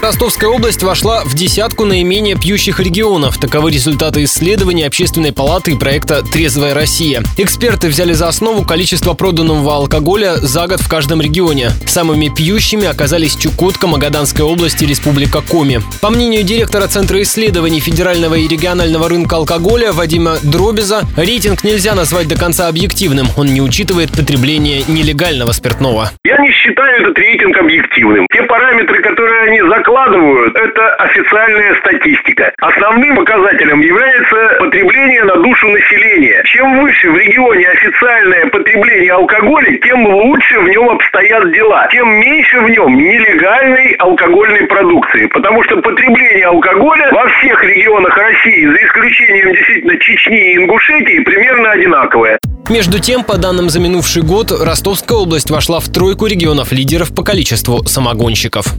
Ростовская 0.00 0.48
область 0.48 0.84
вошла 0.84 1.24
в 1.24 1.34
десятку 1.34 1.84
наименее 1.84 2.36
пьющих 2.36 2.78
регионов. 2.78 3.36
Таковы 3.38 3.72
результаты 3.72 4.22
исследований 4.24 4.84
Общественной 4.84 5.32
палаты 5.32 5.72
и 5.72 5.76
проекта 5.76 6.22
«Трезвая 6.22 6.72
Россия». 6.72 7.22
Эксперты 7.36 7.88
взяли 7.88 8.12
за 8.12 8.28
основу 8.28 8.64
количество 8.64 9.14
проданного 9.14 9.74
алкоголя 9.74 10.36
за 10.36 10.68
год 10.68 10.80
в 10.80 10.88
каждом 10.88 11.20
регионе. 11.20 11.70
Самыми 11.84 12.28
пьющими 12.28 12.86
оказались 12.86 13.34
Чукотка, 13.34 13.88
Магаданская 13.88 14.46
область 14.46 14.82
и 14.82 14.86
Республика 14.86 15.40
Коми. 15.40 15.80
По 16.00 16.10
мнению 16.10 16.44
директора 16.44 16.86
Центра 16.86 17.20
исследований 17.22 17.80
федерального 17.80 18.36
и 18.36 18.46
регионального 18.46 19.08
рынка 19.08 19.36
алкоголя 19.36 19.92
Вадима 19.92 20.36
Дробиза, 20.44 21.02
рейтинг 21.16 21.64
нельзя 21.64 21.96
назвать 21.96 22.28
до 22.28 22.36
конца 22.36 22.68
объективным. 22.68 23.26
Он 23.36 23.48
не 23.48 23.60
учитывает 23.60 24.12
потребление 24.12 24.84
нелегального 24.86 25.50
спиртного. 25.50 26.12
Я 26.24 26.38
не 26.38 26.52
считаю 26.52 27.02
этот 27.02 27.18
рейтинг 27.18 27.56
объективным. 27.56 28.26
Те 28.32 28.42
параметры, 28.78 29.02
которые 29.02 29.40
они 29.42 29.60
закладывают, 29.62 30.56
это 30.56 30.94
официальная 30.94 31.74
статистика. 31.76 32.52
Основным 32.58 33.16
показателем 33.16 33.80
является 33.80 34.56
потребление 34.58 35.24
на 35.24 35.36
душу 35.36 35.68
населения. 35.68 36.07
Чем 36.52 36.80
выше 36.80 37.10
в 37.10 37.16
регионе 37.16 37.68
официальное 37.68 38.46
потребление 38.46 39.12
алкоголя, 39.12 39.76
тем 39.84 40.06
лучше 40.06 40.58
в 40.60 40.68
нем 40.68 40.88
обстоят 40.88 41.52
дела. 41.52 41.86
Тем 41.92 42.08
меньше 42.08 42.60
в 42.60 42.70
нем 42.70 42.96
нелегальной 42.96 43.92
алкогольной 43.98 44.66
продукции. 44.66 45.26
Потому 45.26 45.62
что 45.64 45.76
потребление 45.82 46.46
алкоголя 46.46 47.12
во 47.12 47.28
всех 47.28 47.62
регионах 47.64 48.16
России, 48.16 48.64
за 48.64 48.76
исключением 48.76 49.52
действительно 49.52 49.96
Чечни 49.98 50.52
и 50.52 50.56
Ингушетии, 50.56 51.20
примерно 51.22 51.72
одинаковое. 51.72 52.38
Между 52.70 52.98
тем, 52.98 53.24
по 53.24 53.36
данным 53.36 53.68
за 53.68 53.80
минувший 53.80 54.22
год, 54.22 54.50
Ростовская 54.50 55.18
область 55.18 55.50
вошла 55.50 55.80
в 55.80 55.88
тройку 55.88 56.26
регионов 56.26 56.72
лидеров 56.72 57.14
по 57.14 57.22
количеству 57.22 57.84
самогонщиков. 57.84 58.74